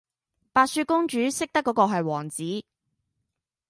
[0.51, 2.63] 白雪公主識得果個系王子